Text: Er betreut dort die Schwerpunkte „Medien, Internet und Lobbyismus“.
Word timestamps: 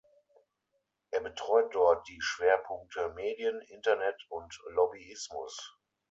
Er 1.11 1.21
betreut 1.21 1.75
dort 1.75 2.07
die 2.07 2.19
Schwerpunkte 2.21 3.09
„Medien, 3.09 3.61
Internet 3.67 4.15
und 4.29 4.59
Lobbyismus“. 4.69 5.77